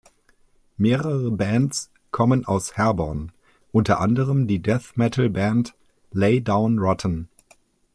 [0.77, 3.31] Mehrere Bands kommen aus Herborn,
[3.71, 5.75] unter anderem die Death-Metal-Band
[6.11, 7.29] Lay Down Rotten.